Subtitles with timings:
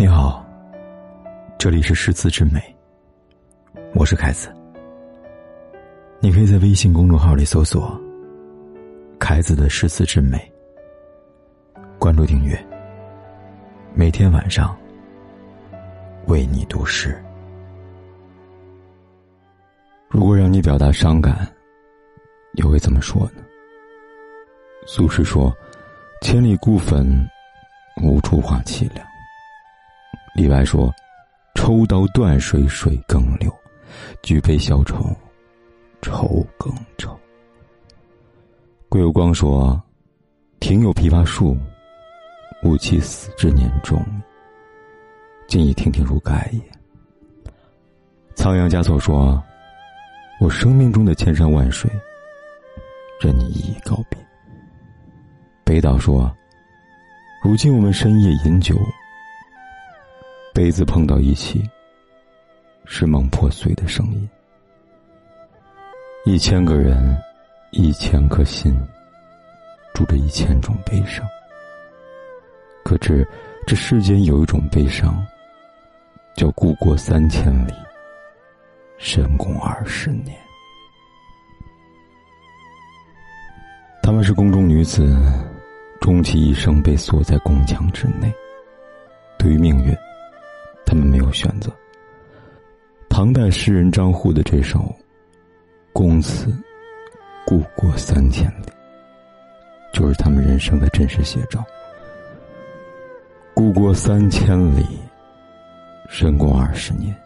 [0.00, 0.42] 你好，
[1.58, 2.58] 这里是诗词之美，
[3.94, 4.50] 我是凯子。
[6.20, 8.00] 你可以在微信公众号里搜索
[9.20, 10.50] “凯子的诗词之美”，
[12.00, 12.58] 关注订阅，
[13.92, 14.74] 每天晚上
[16.28, 17.22] 为你读诗。
[20.08, 21.46] 如果让你表达伤感，
[22.54, 23.42] 你会怎么说呢？
[24.86, 25.54] 苏轼说
[26.24, 27.28] ：“千里孤坟，
[28.02, 29.06] 无处话凄凉。”
[30.34, 30.92] 李白说
[31.54, 33.50] ：“抽刀断水，水更流；
[34.22, 35.04] 举杯消愁，
[36.02, 37.18] 愁更愁。”
[38.88, 39.80] 桂有光说
[40.60, 41.56] ：“庭有枇杷树，
[42.62, 44.04] 吾妻死之年终。
[45.46, 46.60] 今已亭亭如盖也。”
[48.34, 49.42] 仓央嘉措说
[50.40, 51.90] ：“我生命中的千山万水。”
[53.20, 54.18] 任你一一告别。
[55.62, 56.34] 北岛说
[57.44, 58.74] ：“如今我们深夜饮酒，
[60.52, 61.68] 杯子碰到一起，
[62.84, 64.28] 是梦破碎的声音。
[66.24, 67.16] 一千个人，
[67.70, 68.76] 一千颗心，
[69.94, 71.24] 住着一千种悲伤。
[72.84, 73.26] 可知
[73.66, 75.24] 这世间有一种悲伤，
[76.34, 77.72] 叫故国三千里，
[78.98, 80.36] 深宫二十年。”
[84.02, 85.16] 她们是宫中女子，
[86.00, 88.32] 终其一生被锁在宫墙之内。
[89.38, 89.96] 对于命运，
[90.90, 91.70] 他们没有选择。
[93.08, 94.80] 唐代诗人张祜的这首
[95.92, 96.50] 《宫词·
[97.46, 98.66] 故国三千里》，
[99.92, 101.64] 就是他们人生的真实写照。
[103.54, 104.84] 故国三千里，
[106.08, 107.16] 深宫二十年。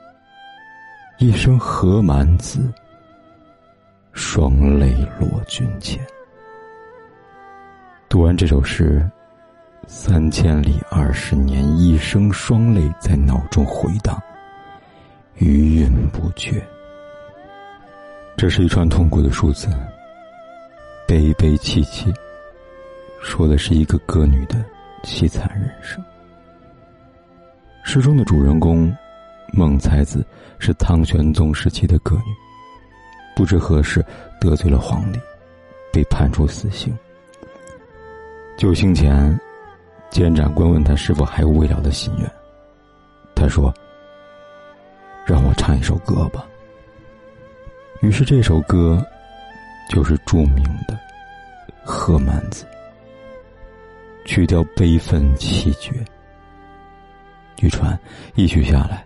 [1.17, 2.71] 一生何满子，
[4.13, 6.07] 双泪落君前。
[8.11, 9.11] 读完这首诗，
[9.87, 14.21] 三千里二十年，一生双泪在脑中回荡，
[15.37, 16.63] 余韵不绝。
[18.37, 19.69] 这是一串痛苦的数字，
[21.07, 22.13] 悲悲戚戚，
[23.21, 24.65] 说的是一个歌女的
[25.03, 26.03] 凄惨人生。
[27.85, 28.95] 诗中的主人公
[29.53, 30.25] 孟才子
[30.59, 32.33] 是唐玄宗时期的歌女，
[33.37, 34.05] 不知何时
[34.41, 35.21] 得罪了皇帝，
[35.93, 36.97] 被判处死刑。
[38.57, 39.39] 就刑前，
[40.15, 42.31] 监斩官问他是否还有未了的心愿。
[43.35, 43.75] 他说
[45.27, 46.47] ：“让我唱一首歌吧。”
[48.01, 49.05] 于是这首歌，
[49.91, 50.95] 就是著名的
[51.85, 52.65] 《贺曼子》。
[54.25, 55.93] 去掉悲愤气绝。
[57.57, 57.99] 据传
[58.37, 59.05] 一曲下来，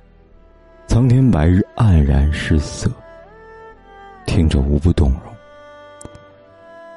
[0.88, 2.90] 苍天白日黯然失色，
[4.26, 5.34] 听者无不动容。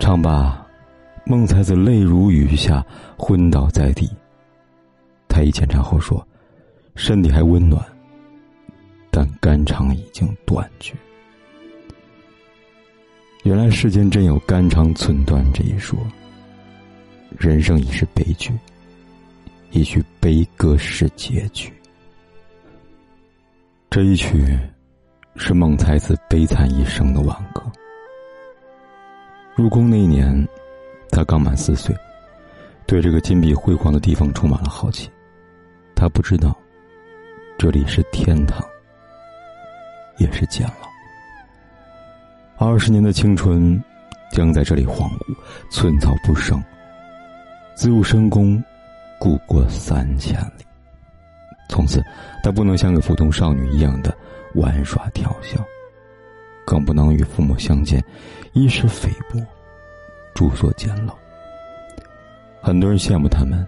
[0.01, 0.60] 唱罢。
[1.23, 2.85] 孟才子泪如雨下，
[3.17, 4.09] 昏倒在地。
[5.27, 6.25] 太医检查后说，
[6.95, 7.81] 身体还温暖，
[9.09, 10.93] 但肝肠已经断绝。
[13.43, 15.97] 原来世间真有肝肠寸断这一说。
[17.37, 18.51] 人生已是悲剧，
[19.71, 21.71] 一曲悲歌是结局。
[23.89, 24.59] 这一曲，
[25.37, 27.63] 是孟才子悲惨一生的挽歌。
[29.55, 30.45] 入宫那年。
[31.11, 31.95] 他刚满四岁，
[32.87, 35.09] 对这个金碧辉煌的地方充满了好奇。
[35.93, 36.57] 他不知道，
[37.57, 38.65] 这里是天堂，
[40.17, 42.65] 也是监牢。
[42.65, 43.81] 二十年的青春，
[44.31, 45.35] 将在这里荒芜，
[45.69, 46.63] 寸草不生。
[47.75, 48.63] 自入深宫，
[49.19, 50.65] 故国三千里。
[51.69, 52.03] 从此，
[52.43, 54.15] 他不能像个普通少女一样的
[54.55, 55.63] 玩耍调笑，
[56.65, 58.03] 更不能与父母相见，
[58.53, 59.39] 衣食菲薄。
[60.33, 61.13] 住所简陋，
[62.61, 63.67] 很多人羡慕他们，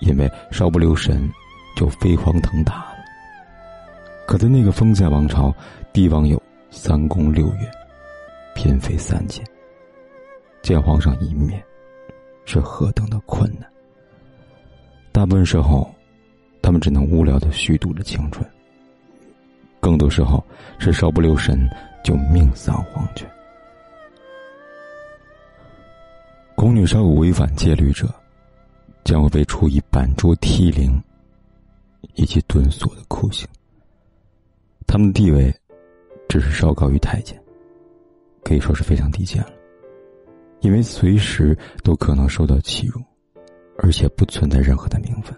[0.00, 1.28] 因为稍不留神
[1.76, 2.96] 就飞黄腾达了。
[4.26, 5.54] 可在那个封建王朝，
[5.92, 6.40] 帝王有
[6.70, 7.70] 三宫六院，
[8.54, 9.44] 嫔妃三千，
[10.62, 11.62] 见皇上一面，
[12.44, 13.68] 是何等的困难。
[15.12, 15.92] 大部分时候，
[16.62, 18.46] 他们只能无聊的虚度着青春；
[19.80, 20.42] 更多时候，
[20.78, 21.68] 是稍不留神
[22.04, 23.28] 就命丧黄泉。
[26.60, 28.06] 宫女稍有违反戒律者，
[29.02, 31.02] 将会被处以板桌、梯铃
[32.16, 33.48] 以及蹲锁的酷刑。
[34.86, 35.50] 他们的地位
[36.28, 37.34] 只是稍高于太监，
[38.44, 39.50] 可以说是非常低贱了，
[40.60, 43.00] 因为随时都可能受到欺辱，
[43.78, 45.34] 而且不存在任何的名分。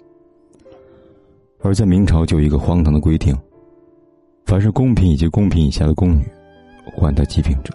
[1.60, 3.32] 而在明朝就有一个荒唐的规定：
[4.44, 6.28] 凡是宫嫔以及宫嫔以下的宫女
[6.96, 7.72] 患得疾病者，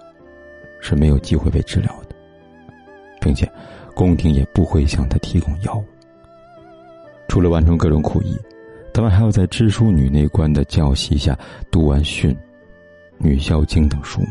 [0.81, 2.06] 是没有机会被治疗的。
[3.19, 3.49] 并且，
[3.93, 5.83] 宫廷也不会向他提供药物。
[7.27, 8.37] 除了完成各种苦役，
[8.93, 11.37] 他们还要在知书女内官的教习下
[11.69, 12.31] 读完《训》
[13.17, 14.27] 《女孝经》等书目，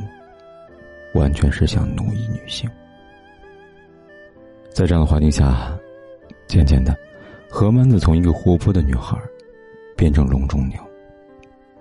[1.14, 2.68] 完全是想奴役女性。
[4.70, 5.78] 在这样的环境下，
[6.46, 6.96] 渐渐的，
[7.48, 9.16] 何曼子从一个活泼的女孩，
[9.96, 10.86] 变成笼中鸟，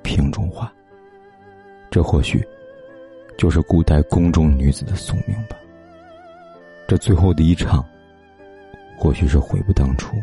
[0.02, 0.72] 瓶中花。
[1.90, 2.46] 这或许，
[3.38, 5.58] 就是古代宫中女子的宿命吧。
[6.88, 7.84] 这最后的一场，
[8.96, 10.16] 或许是悔不当初，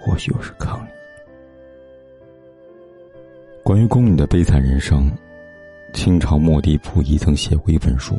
[0.00, 0.88] 或许又是抗议。
[3.62, 5.10] 关于宫女的悲惨人生，
[5.92, 8.16] 清朝末帝溥仪曾写过一本书，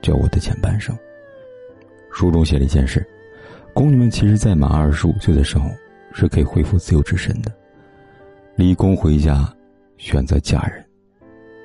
[0.00, 0.94] 叫《我的前半生》。
[2.10, 3.06] 书中写了一件事：
[3.74, 5.70] 宫女们其实，在满二十五岁的时候，
[6.12, 7.52] 是可以恢复自由之身的，
[8.56, 9.46] 离宫回家，
[9.98, 10.82] 选择嫁人。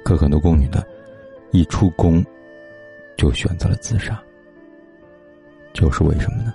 [0.04, 0.84] 可很多宫女呢，
[1.52, 2.24] 一出宫，
[3.18, 4.22] 就选择了自杀。
[5.74, 6.54] 就是为什么呢？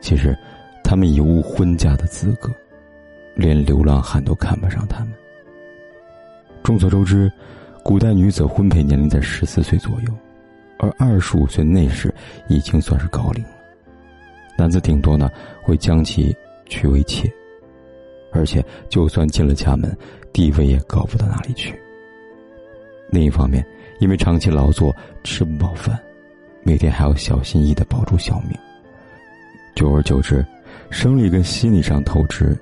[0.00, 0.36] 其实，
[0.82, 2.50] 他们已无婚嫁的资格，
[3.34, 5.12] 连流浪汉都看不上他们。
[6.62, 7.30] 众所周知，
[7.84, 10.14] 古代女子婚配年龄在十四岁左右，
[10.78, 12.14] 而二十五岁那时
[12.48, 13.50] 已经算是高龄了。
[14.56, 15.30] 男子顶多呢
[15.62, 16.34] 会将其
[16.66, 17.30] 娶为妾，
[18.32, 19.94] 而且就算进了家门，
[20.32, 21.78] 地位也高不到哪里去。
[23.10, 23.64] 另一方面，
[23.98, 24.94] 因为长期劳作，
[25.24, 25.98] 吃不饱饭。
[26.62, 28.58] 每天还要小心翼翼的保住小命。
[29.74, 30.44] 久而久之，
[30.90, 32.56] 生理跟心理上透支，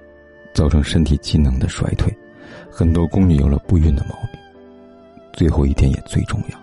[0.55, 2.15] 造成身体机能的衰退，
[2.71, 4.41] 很多宫女有了不孕的毛病。
[5.33, 6.59] 最后一点也最重要，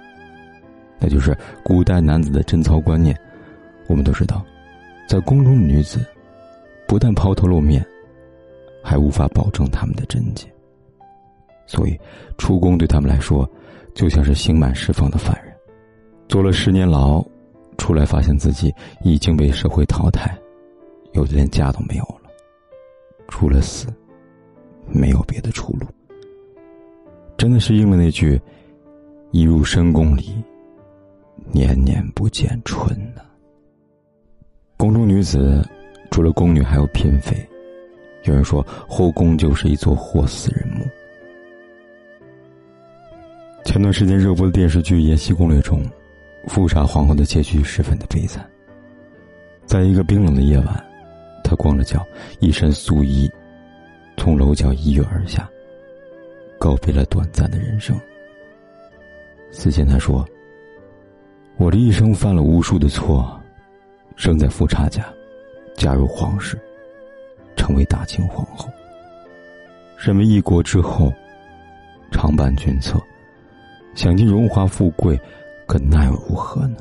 [0.99, 3.17] 那就是古代男子的贞操观念。
[3.88, 4.43] 我们都知道，
[5.07, 6.05] 在宫中的女子，
[6.88, 7.85] 不但抛头露面，
[8.83, 10.47] 还无法保证他们的贞洁。
[11.67, 11.99] 所以，
[12.38, 13.49] 出宫对他们来说，
[13.93, 15.44] 就像是刑满释放的犯人。
[16.35, 17.23] 坐了十年牢，
[17.77, 18.69] 出来发现自己
[19.05, 20.37] 已经被社会淘汰，
[21.13, 22.29] 有的连家都没有了，
[23.29, 23.87] 除了死，
[24.85, 25.87] 没有别的出路。
[27.37, 28.37] 真的是应了那句
[29.31, 30.35] ：“一入深宫里，
[31.53, 33.21] 年年不见春呢。”
[34.75, 35.65] 宫中女子，
[36.11, 37.33] 除了宫女，还有嫔妃。
[38.25, 40.83] 有人说，后宫就是一座活死人墓。
[43.63, 45.81] 前段时间热播的电视剧《延禧攻略》中。
[46.47, 48.47] 富察皇后的结局十分的悲惨。
[49.65, 50.86] 在一个冰冷的夜晚，
[51.44, 52.06] 她光着脚，
[52.39, 53.30] 一身素衣，
[54.15, 55.50] 从楼角一跃而下，
[56.59, 58.00] 告别了短暂的人生。
[59.51, 60.24] 死前她说
[61.57, 63.41] ：“我这一生犯了无数的错，
[64.15, 65.03] 生在富察家，
[65.75, 66.59] 嫁入皇室，
[67.56, 68.69] 成为大清皇后。
[69.98, 71.12] 身为一国之后，
[72.12, 73.01] 常伴君侧，
[73.95, 75.19] 享尽荣华富贵。”
[75.65, 76.77] 可那又如何呢？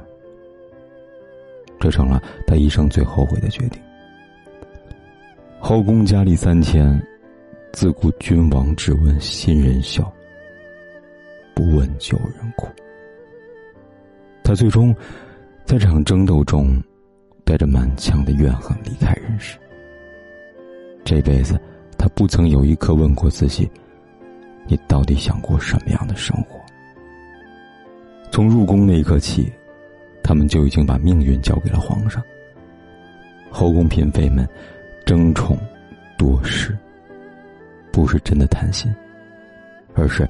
[1.81, 3.81] 这成了他一生最后悔的决定。
[5.59, 7.01] 后宫佳丽三千，
[7.73, 10.11] 自古君王只问新人笑，
[11.55, 12.67] 不问旧人苦。
[14.43, 14.95] 他最终
[15.65, 16.83] 在这场争斗中，
[17.45, 19.59] 带着满腔的怨恨离开人世。
[21.05, 21.61] 这辈子，
[21.99, 23.71] 他不曾有一刻问过自己：
[24.67, 26.59] 你到底想过什么样的生活？
[28.35, 29.53] 从入宫那一刻起，
[30.21, 32.21] 他们就已经把命运交给了皇上。
[33.49, 34.45] 后宫嫔妃们
[35.07, 35.57] 争宠
[36.19, 36.77] 多事，
[37.93, 38.93] 不是真的贪心，
[39.95, 40.29] 而是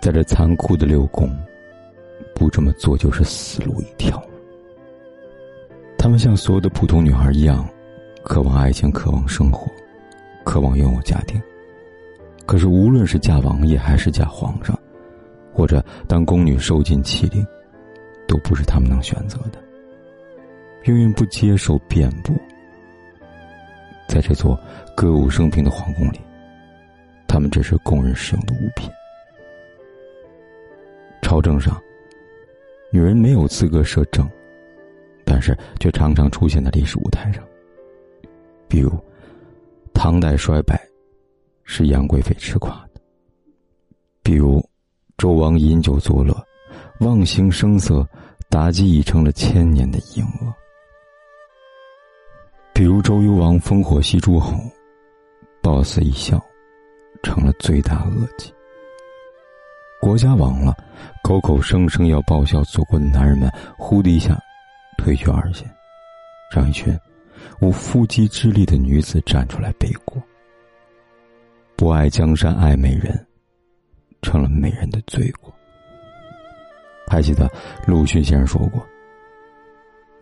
[0.00, 1.30] 在这残酷的六宫，
[2.34, 4.18] 不这么做就是死路一条。
[5.98, 7.68] 他们像所有的普通女孩一样，
[8.24, 9.70] 渴望爱情，渴望生活，
[10.42, 11.38] 渴望拥有家庭。
[12.46, 14.74] 可是，无论是嫁王爷还是嫁皇上。
[15.52, 17.46] 或者当宫女受尽欺凌，
[18.26, 19.62] 都不是他们能选择的。
[20.84, 22.34] 命运不接受辩驳，
[24.08, 24.58] 在这座
[24.96, 26.20] 歌舞升平的皇宫里，
[27.28, 28.90] 他们只是供人使用的物品。
[31.20, 31.80] 朝政上，
[32.90, 34.28] 女人没有资格摄政，
[35.24, 37.44] 但是却常常出现在历史舞台上。
[38.66, 38.90] 比如，
[39.94, 40.80] 唐代衰败，
[41.64, 43.00] 是杨贵妃吃垮的；
[44.22, 44.60] 比如。
[45.22, 46.34] 纣王饮酒作乐，
[46.98, 48.04] 忘形声色，
[48.50, 50.52] 妲己已成了千年的淫恶。
[52.74, 54.58] 比如周幽王烽火戏诸侯，
[55.62, 56.44] 暴死一笑，
[57.22, 58.52] 成了罪大恶极。
[60.00, 60.76] 国家亡了，
[61.22, 63.48] 口口声声要报效祖国的男人们，
[63.78, 64.36] 呼的一下
[64.98, 65.72] 退居二线，
[66.52, 66.92] 让一群
[67.60, 70.20] 无缚鸡之力的女子站出来背锅。
[71.76, 73.24] 不爱江山爱美人。
[74.22, 75.52] 成了美人的罪过。
[77.08, 77.50] 还记得
[77.86, 78.82] 鲁迅先生说过：“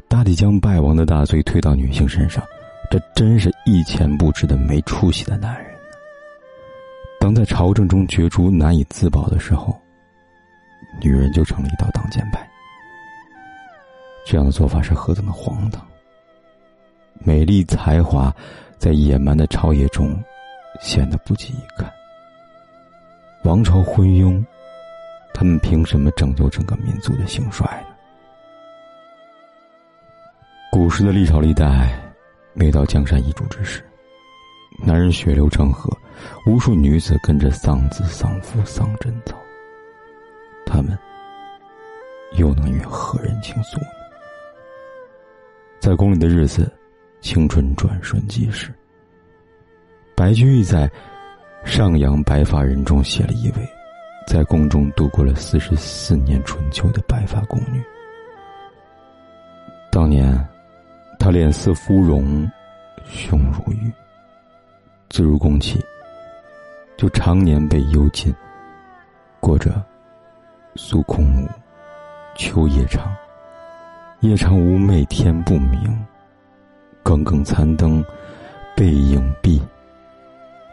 [0.09, 2.43] 大抵将败亡的大罪推到女性身上，
[2.91, 5.79] 这真是一钱不值的没出息的男人呢。
[7.21, 9.79] 当在朝政中角逐难以自保的时候，
[11.01, 12.45] 女人就成了一道挡箭牌。
[14.27, 15.87] 这样的做法是何等的荒唐！
[17.23, 18.35] 美丽才华，
[18.79, 20.19] 在野蛮的朝野中
[20.81, 21.89] 显得不及一看。
[23.43, 24.45] 王朝昏庸，
[25.33, 27.89] 他们凭什么拯救整个民族的兴衰呢？
[30.71, 31.99] 古时的历朝历代，
[32.53, 33.83] 每到江山易主之时，
[34.85, 35.91] 男人血流成河，
[36.47, 39.37] 无数女子跟着丧子丧夫丧贞操。
[40.67, 40.97] 他们
[42.37, 43.87] 又能与何人倾诉呢？
[45.81, 46.71] 在宫里的日子。
[47.23, 48.73] 青春转瞬即逝。
[50.17, 50.89] 白居易在
[51.65, 53.69] 《上阳白发人》中写了一位，
[54.27, 57.83] 在宫中度过了四十四年春秋的白发宫女。
[59.91, 60.47] 当年，
[61.19, 62.51] 她脸似芙蓉，
[63.05, 63.93] 胸如玉。
[65.09, 65.85] 自入宫起，
[66.97, 68.33] 就常年被幽禁，
[69.41, 69.83] 过着
[70.77, 71.49] 宿空无，
[72.37, 73.13] 秋夜长，
[74.21, 76.07] 夜长无寐，天不明。
[77.03, 78.05] 耿耿残灯，
[78.77, 79.61] 背影闭。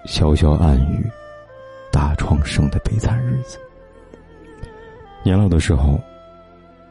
[0.08, 1.06] 潇潇暗雨，
[1.92, 3.60] 大创生的悲惨日子。
[5.22, 6.00] 年老的时候，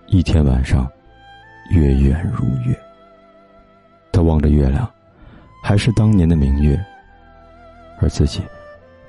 [0.06, 0.86] 一天晚上，
[1.70, 2.78] 月圆如月。
[4.12, 4.88] 他望着月亮，
[5.62, 6.78] 还是当年的明月，
[8.02, 8.42] 而自己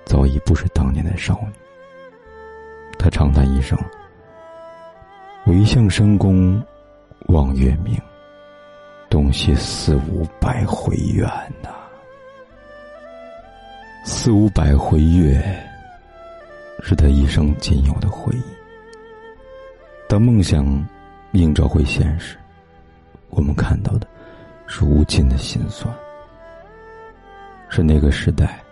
[0.05, 1.53] 早已不是当年的少女。
[2.97, 3.77] 他长叹一声
[5.47, 6.63] ：“唯向深宫
[7.27, 7.99] 望月明。”
[9.09, 11.27] 东西四五百回圆
[11.61, 11.69] 呐，
[14.09, 15.43] 四五百回月，
[16.81, 18.41] 是他一生仅有的回忆。
[20.07, 20.65] 当梦想
[21.33, 22.37] 映照回现实，
[23.29, 24.07] 我们看到的
[24.65, 25.93] 是无尽的心酸，
[27.67, 28.63] 是那个时代，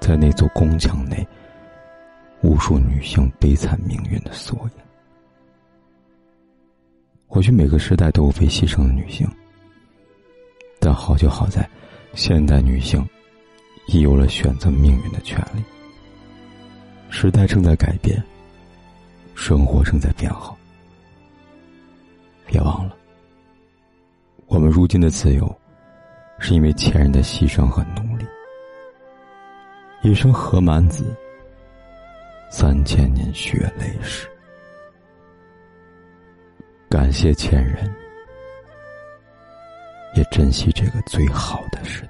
[0.00, 1.24] 在那座宫墙内，
[2.40, 4.70] 无数女性悲惨命运的缩影。
[7.28, 9.24] 或许每个时代都有被牺牲的女性，
[10.80, 11.64] 但好就好在，
[12.14, 13.08] 现代女性
[13.86, 15.62] 已有了选择命运的权利。
[17.08, 18.22] 时代正在改变，
[19.34, 20.56] 生活正在变好。
[22.46, 22.96] 别忘了，
[24.46, 25.60] 我们如今的自由，
[26.38, 28.24] 是因为前人的牺牲和努力。
[30.02, 31.14] 一生何满子，
[32.50, 34.26] 三千年血泪史。
[36.88, 37.94] 感谢前人，
[40.14, 42.09] 也珍惜这个最好的时代。